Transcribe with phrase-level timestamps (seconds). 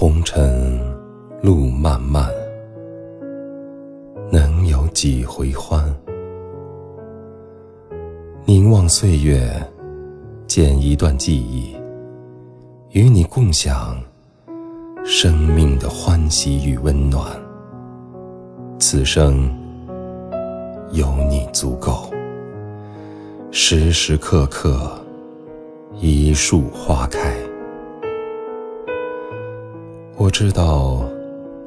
[0.00, 0.80] 红尘
[1.42, 2.26] 路漫漫，
[4.32, 5.94] 能有几回欢？
[8.46, 9.52] 凝望岁月，
[10.46, 11.76] 剪一段记忆，
[12.92, 14.02] 与你共享
[15.04, 17.22] 生命的欢喜与温暖。
[18.78, 19.54] 此生
[20.92, 22.10] 有你足够，
[23.50, 24.98] 时时刻刻
[25.98, 27.36] 一树花开。
[30.30, 31.02] 我知道，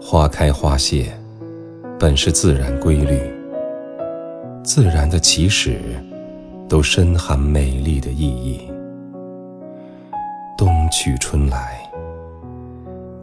[0.01, 1.13] 花开花谢
[1.99, 3.19] 本是自然规律，
[4.63, 5.81] 自然的起始
[6.69, 8.61] 都深含美丽的意义。
[10.57, 11.77] 冬去春来，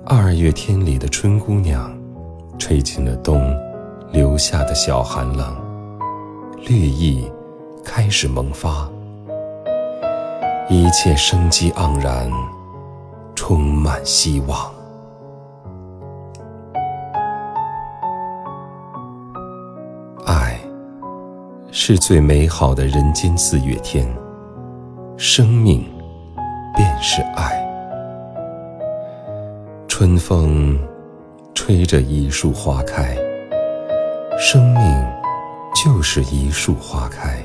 [0.05, 1.91] 二月天里的春姑娘，
[2.59, 3.43] 吹进了冬
[4.13, 5.57] 留下的小寒冷，
[6.69, 7.25] 绿意
[7.83, 8.87] 开始萌发，
[10.69, 12.31] 一切生机盎然，
[13.35, 14.71] 充满希望。
[21.83, 24.07] 是最美好的人间四月天，
[25.17, 25.83] 生命
[26.77, 27.59] 便是爱。
[29.89, 30.79] 春风
[31.55, 33.17] 吹着一树花开，
[34.39, 35.07] 生命
[35.75, 37.43] 就是一树花开。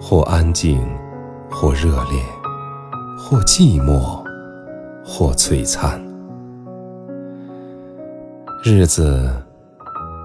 [0.00, 0.84] 或安静，
[1.48, 2.20] 或热烈，
[3.16, 4.20] 或寂寞，
[5.04, 6.04] 或璀璨。
[8.64, 9.30] 日子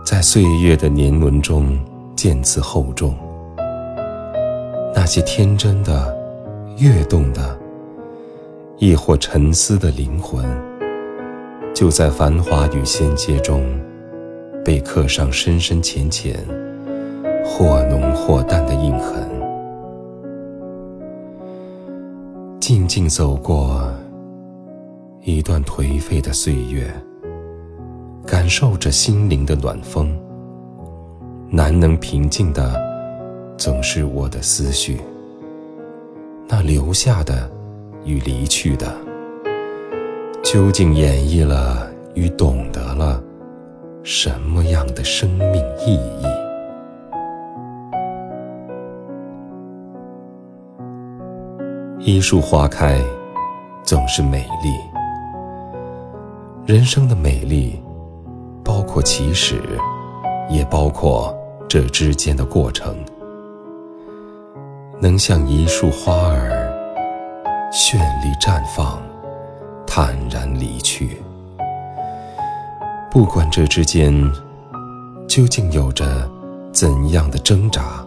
[0.04, 1.80] 在岁月的年轮中。
[2.18, 3.16] 渐次厚重，
[4.96, 6.18] 那些天真的、
[6.80, 7.56] 跃动的，
[8.80, 10.44] 亦或沉思的灵魂，
[11.76, 13.64] 就在繁华与仙界中，
[14.66, 16.44] 被刻上深深浅浅、
[17.46, 19.24] 或浓或淡的印痕。
[22.60, 23.94] 静静走过
[25.22, 26.92] 一段颓废的岁月，
[28.26, 30.20] 感受着心灵的暖风。
[31.50, 32.76] 难能平静的，
[33.58, 35.00] 总是我的思绪。
[36.46, 37.50] 那留下的
[38.04, 38.94] 与离去的，
[40.44, 43.24] 究竟演绎了与懂得了
[44.04, 46.28] 什么样的生命意义？
[52.00, 53.02] 一树花开，
[53.84, 54.70] 总是美丽。
[56.66, 57.82] 人生的美丽，
[58.66, 59.62] 包括起始。
[60.50, 61.36] 也包括
[61.68, 62.96] 这之间的过程，
[65.02, 66.74] 能像一束花儿
[67.72, 69.02] 绚丽绽放，
[69.86, 71.22] 坦然离去。
[73.12, 74.14] 不管这之间
[75.28, 76.30] 究竟有着
[76.72, 78.06] 怎样的挣扎，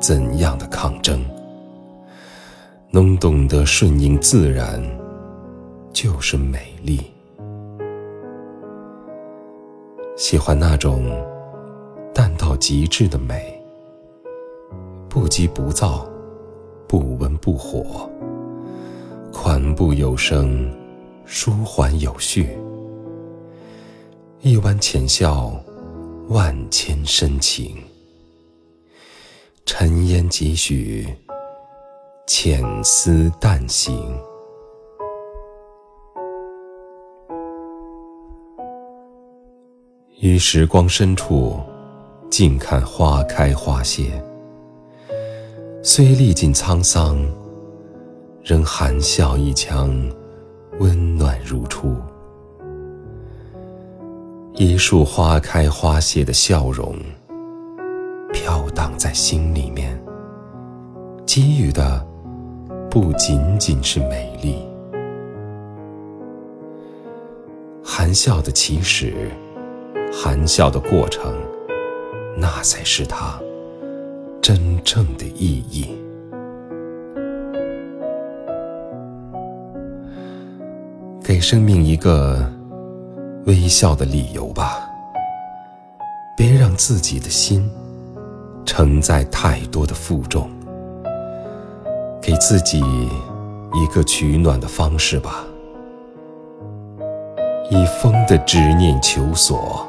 [0.00, 1.24] 怎样的抗争，
[2.90, 4.80] 能懂得顺应自然，
[5.92, 7.00] 就是美丽。
[10.16, 11.04] 喜欢那种。
[12.56, 13.62] 极致的美，
[15.08, 16.06] 不急不躁，
[16.88, 18.10] 不温不火，
[19.32, 20.74] 款步有声，
[21.24, 22.56] 舒缓有序。
[24.40, 25.52] 一弯浅笑，
[26.28, 27.76] 万千深情。
[29.64, 31.06] 尘烟几许，
[32.26, 34.18] 浅思淡行。
[40.20, 41.60] 于时光深处。
[42.30, 44.22] 静看花开花谢，
[45.82, 47.18] 虽历尽沧桑，
[48.42, 49.90] 仍含笑一腔，
[50.78, 51.96] 温暖如初。
[54.54, 56.96] 一束花开花谢的笑容，
[58.32, 59.98] 飘荡在心里面，
[61.24, 62.06] 给予的
[62.90, 64.66] 不仅仅是美丽。
[67.82, 69.30] 含笑的起始，
[70.12, 71.32] 含笑的过程。
[72.36, 73.40] 那才是它
[74.42, 75.96] 真正的意义。
[81.24, 82.48] 给生命一个
[83.46, 84.88] 微笑的理由吧，
[86.36, 87.68] 别让自己的心
[88.64, 90.48] 承载太多的负重。
[92.20, 95.44] 给自己一个取暖的方式吧，
[97.70, 99.86] 以风的执念求索。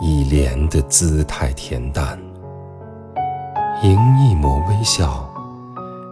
[0.00, 2.18] 以莲的姿态恬淡，
[3.82, 5.26] 迎一抹微笑，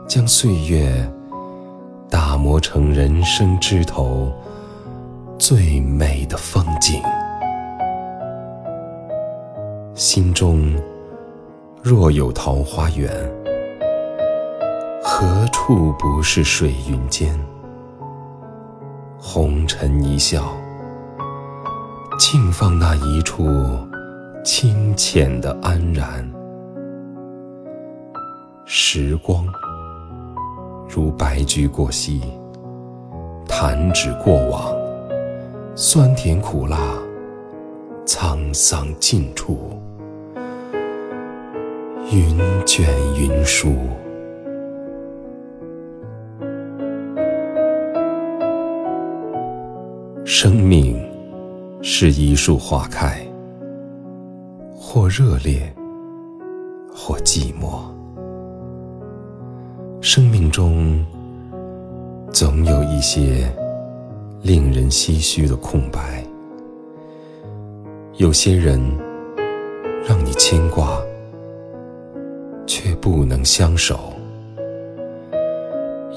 [0.09, 1.07] 将岁月
[2.09, 4.33] 打磨成人生枝头
[5.39, 7.03] 最美的风景。
[9.95, 10.75] 心中
[11.83, 13.11] 若有桃花源，
[15.03, 17.39] 何处不是水云间？
[19.19, 20.55] 红尘一笑，
[22.17, 23.45] 静放那一处
[24.45, 26.31] 清浅的安然。
[28.65, 29.45] 时光
[30.89, 32.21] 如白驹过隙，
[33.49, 34.75] 弹指过往，
[35.75, 36.79] 酸甜苦辣，
[38.07, 39.81] 沧桑尽处，
[42.11, 42.89] 云卷
[43.19, 43.75] 云舒。
[50.25, 50.97] 生命
[51.87, 53.21] 是一树花开，
[54.75, 55.71] 或热烈，
[56.91, 57.83] 或寂寞。
[60.01, 61.05] 生命中
[62.33, 63.55] 总有一些
[64.41, 66.25] 令人唏嘘的空白，
[68.15, 68.81] 有些人
[70.09, 70.99] 让你牵挂，
[72.67, 73.95] 却不能相守；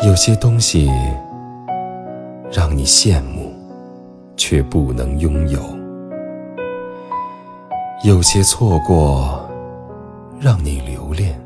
[0.08, 0.90] 有些东西
[2.50, 3.37] 让你羡慕。
[4.38, 5.60] 却不能拥有，
[8.04, 9.50] 有些错过
[10.39, 11.38] 让你留恋，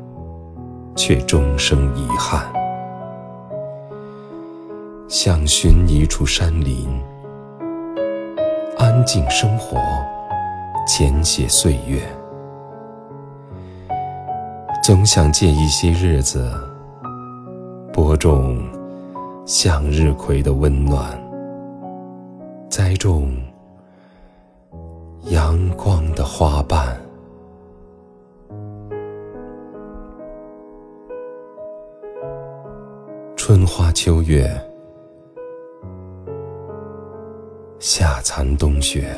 [0.94, 2.44] 却终生遗憾。
[5.08, 6.86] 想寻一处山林，
[8.76, 9.78] 安静生活，
[10.86, 12.00] 浅写岁月。
[14.84, 16.52] 总想借一些日子，
[17.92, 18.58] 播种
[19.46, 21.21] 向日葵的温暖。
[22.72, 23.30] 栽种
[25.24, 26.98] 阳光的花瓣，
[33.36, 34.50] 春花秋月，
[37.78, 39.14] 夏残冬雪，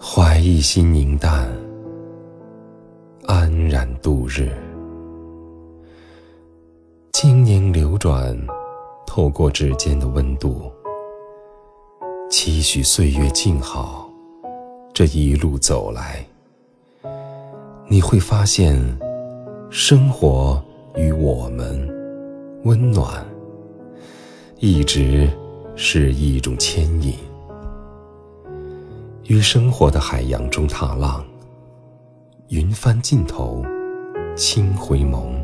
[0.00, 1.46] 怀一心凝淡，
[3.26, 4.48] 安然度日，
[7.12, 8.29] 经年流转。
[9.20, 10.72] 透过指尖的温度，
[12.30, 14.08] 期许岁月静好。
[14.94, 16.24] 这一路走来，
[17.86, 18.80] 你会发现，
[19.68, 20.58] 生活
[20.96, 21.86] 与我们
[22.64, 23.22] 温暖，
[24.56, 25.30] 一直
[25.76, 27.14] 是一种牵引。
[29.26, 31.22] 于生活的海洋中踏浪，
[32.48, 33.62] 云帆尽头，
[34.34, 35.34] 轻回眸，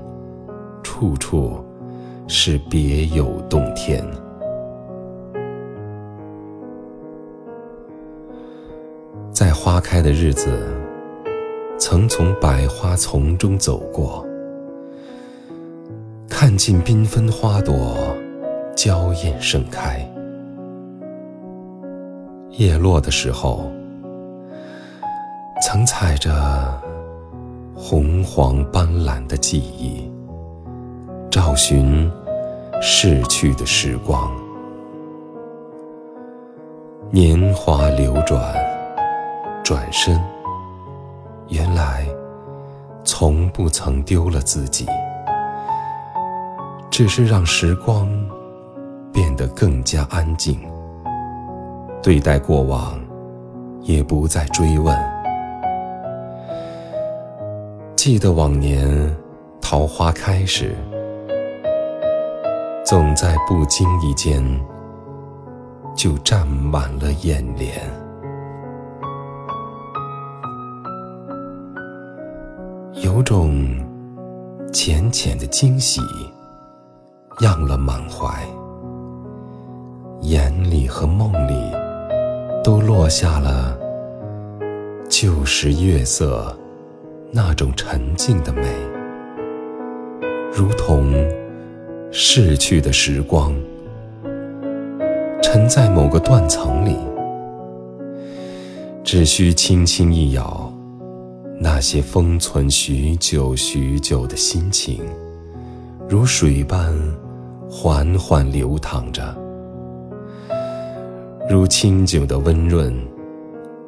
[0.83, 1.63] 处处。
[2.29, 4.05] 是别有洞天。
[9.31, 10.59] 在花开的日子，
[11.79, 14.27] 曾从百花丛中走过，
[16.29, 17.97] 看尽缤纷花朵
[18.75, 20.01] 娇艳盛开。
[22.53, 23.71] 叶落的时候，
[25.63, 26.81] 曾踩着
[27.75, 30.11] 红黄斑斓的记忆。
[31.37, 32.11] 找寻
[32.81, 34.35] 逝去的时光，
[37.11, 38.55] 年华流转，
[39.63, 40.19] 转身，
[41.49, 42.07] 原来
[43.05, 44.87] 从不曾丢了自己，
[46.91, 48.09] 只是让时光
[49.13, 50.59] 变得更加安静。
[52.03, 52.99] 对待过往，
[53.83, 54.99] 也不再追问。
[57.95, 59.15] 记得往年
[59.61, 60.75] 桃花开时。
[62.87, 64.41] 总在不经意间，
[65.97, 67.83] 就占满了眼帘。
[73.03, 73.67] 有种
[74.73, 76.01] 浅浅的惊喜，
[77.41, 78.29] 漾了满怀。
[80.21, 81.73] 眼里和梦里，
[82.63, 83.77] 都落下了
[85.09, 86.57] 旧时月色
[87.33, 88.63] 那种沉静的美，
[90.53, 91.13] 如同。
[92.11, 93.55] 逝去的时光，
[95.43, 96.97] 沉在某个断层里，
[99.05, 100.73] 只需轻轻一咬，
[101.61, 105.01] 那些封存许久许久的心情，
[106.09, 106.95] 如水般
[107.69, 109.37] 缓缓流淌着，
[111.51, 112.95] 如清酒的温润，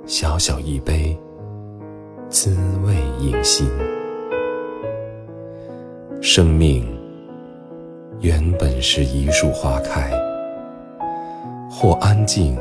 [0.07, 1.17] 小小一杯，
[2.29, 3.67] 滋味盈心，
[6.21, 6.98] 生命。
[8.21, 10.11] 原本是一树花开，
[11.71, 12.59] 或安静，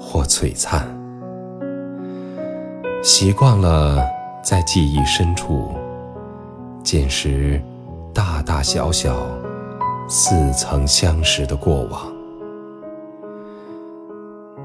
[0.00, 0.88] 或璀璨。
[3.02, 4.02] 习惯了
[4.42, 5.74] 在记忆深处
[6.82, 7.60] 捡拾
[8.14, 9.14] 大大小小、
[10.08, 12.10] 似曾相识的过往，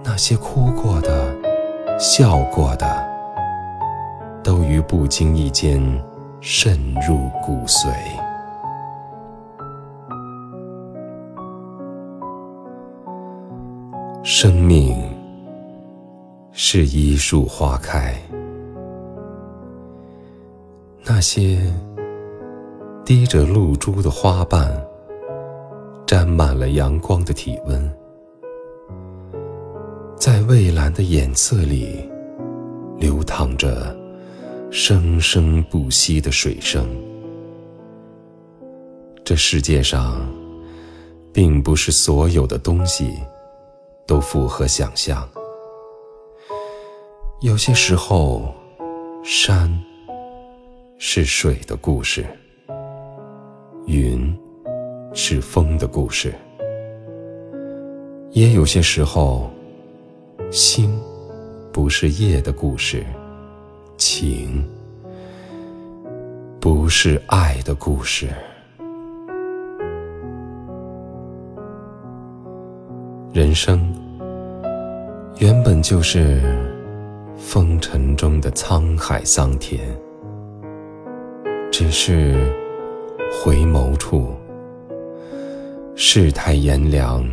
[0.01, 1.35] 那些哭过的、
[1.99, 3.05] 笑过的，
[4.41, 5.81] 都于不经意间
[6.39, 7.89] 渗入骨髓。
[14.29, 14.93] 生命
[16.51, 18.13] 是一树花开，
[21.05, 21.61] 那些
[23.05, 24.69] 滴着露珠的花瓣，
[26.05, 27.89] 沾满了阳光的体温，
[30.17, 32.05] 在蔚蓝的眼色里
[32.97, 33.97] 流淌着
[34.69, 36.85] 生生不息的水声。
[39.23, 40.19] 这世界上，
[41.31, 43.13] 并不是所有的东西
[44.07, 45.29] 都符合想象。
[47.41, 48.51] 有些时候，
[49.23, 49.69] 山
[50.97, 52.25] 是水的故事，
[53.85, 54.35] 云
[55.13, 56.31] 是风的故事；
[58.31, 59.51] 也有些时候，
[60.49, 60.99] 星
[61.71, 63.05] 不是夜的故事，
[63.97, 64.67] 情
[66.59, 68.29] 不是爱的故事。
[73.37, 73.79] 人生
[75.37, 76.41] 原本就是
[77.37, 79.79] 风尘中的沧海桑田，
[81.71, 82.51] 只是
[83.31, 84.33] 回眸处，
[85.95, 87.23] 世态炎凉，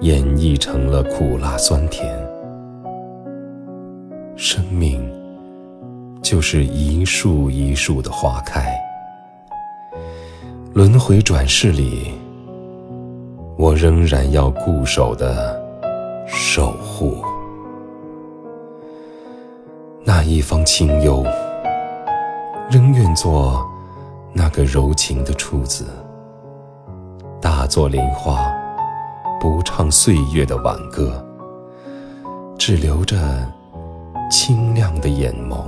[0.00, 2.12] 演绎成了苦辣酸甜。
[4.34, 5.08] 生命
[6.20, 8.76] 就是一树一树的花开，
[10.74, 12.10] 轮回转世里。
[13.58, 15.60] 我仍然要固守的
[16.28, 17.16] 守护
[20.04, 21.26] 那一方清幽，
[22.70, 23.68] 仍愿做
[24.32, 25.84] 那个柔情的处子。
[27.40, 28.48] 大作莲花，
[29.40, 31.20] 不唱岁月的挽歌，
[32.56, 33.18] 只留着
[34.30, 35.64] 清亮的眼眸，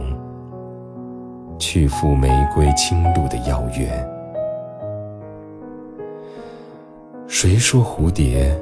[1.59, 4.10] 去赴玫瑰清露的邀约。
[7.43, 8.55] 谁说蝴蝶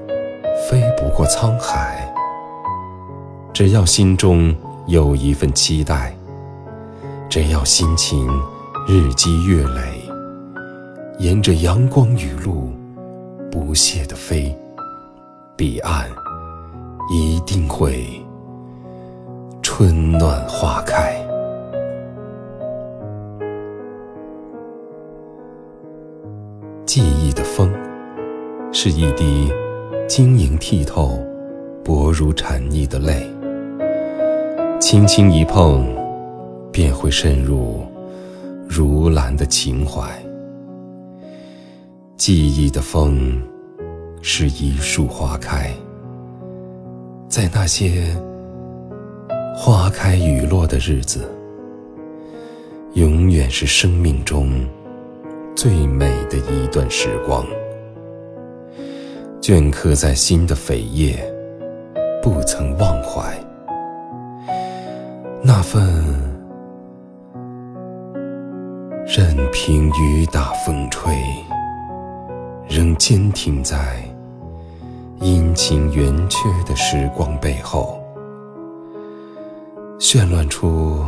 [0.71, 2.09] 飞不过沧海？
[3.53, 4.55] 只要心中
[4.87, 6.17] 有一份期待，
[7.29, 8.29] 只要心情
[8.87, 10.01] 日积月累，
[11.19, 12.71] 沿着阳光雨露
[13.51, 14.57] 不懈地飞，
[15.57, 16.09] 彼岸
[17.11, 18.07] 一定会
[19.61, 21.21] 春暖花开。
[26.87, 27.38] 记忆。
[28.81, 29.53] 是一滴
[30.07, 31.19] 晶莹剔透、
[31.85, 33.27] 薄如蝉翼的泪，
[34.79, 35.85] 轻轻一碰，
[36.71, 37.85] 便会渗入
[38.69, 40.09] 如兰的情怀。
[42.17, 43.43] 记忆的风，
[44.23, 45.75] 是一树花开，
[47.29, 48.17] 在那些
[49.57, 51.29] 花开雨落的日子，
[52.93, 54.49] 永远是生命中
[55.57, 57.45] 最美的一段时光。
[59.41, 61.17] 镌刻在心的扉页，
[62.23, 63.35] 不曾忘怀。
[65.43, 65.83] 那份
[69.07, 71.17] 任凭雨打风吹，
[72.69, 73.79] 仍坚挺在
[75.21, 77.99] 阴晴圆缺的时光背后，
[79.99, 81.03] 绚乱出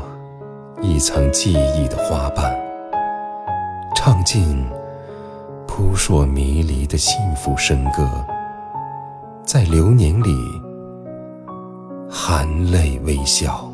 [0.80, 2.58] 一层记忆的花瓣，
[3.94, 4.64] 唱尽。
[5.80, 8.06] 扑朔迷离的幸福笙歌，
[9.46, 10.30] 在流年里
[12.06, 13.66] 含泪微笑。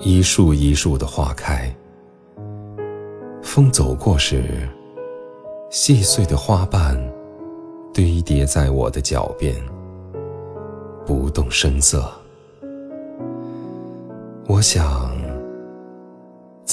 [0.00, 1.72] 一树一树的花开，
[3.40, 4.68] 风走过时，
[5.70, 7.00] 细碎的花瓣
[7.94, 9.54] 堆叠在我的脚边，
[11.06, 12.10] 不动声色。
[14.48, 15.19] 我想。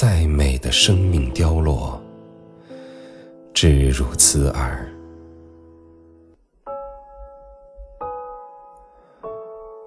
[0.00, 2.00] 再美的生命凋落，
[3.52, 4.88] 只如此耳。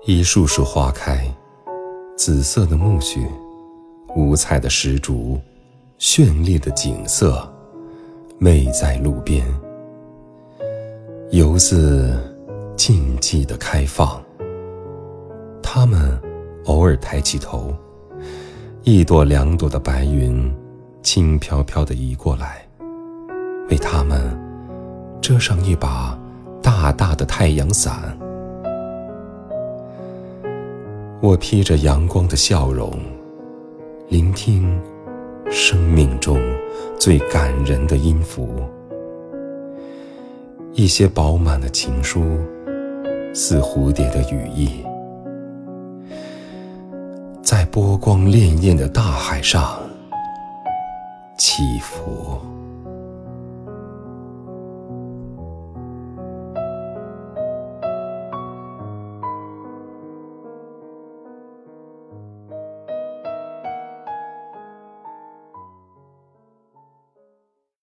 [0.06, 1.26] 一树树花开，
[2.18, 3.26] 紫色的苜蓿，
[4.14, 5.40] 五彩的石竹，
[5.98, 7.50] 绚丽的景色，
[8.38, 9.48] 美在路边。
[11.32, 12.20] 游子
[12.76, 14.22] 静寂的开放，
[15.64, 16.22] 他们
[16.66, 17.74] 偶尔抬起头。
[18.84, 20.52] 一朵两朵的白云，
[21.04, 22.66] 轻飘飘地移过来，
[23.70, 24.20] 为他们
[25.22, 26.20] 遮上一把
[26.64, 28.18] 大大的太阳伞。
[31.22, 32.92] 我披着阳光的笑容，
[34.10, 34.82] 聆听
[35.52, 36.42] 生命中
[36.98, 38.50] 最感人的音符。
[40.74, 42.24] 一些饱满的情书，
[43.32, 44.84] 似蝴蝶的羽翼。
[47.72, 49.80] 波光潋滟的大海上
[51.38, 52.61] 起伏。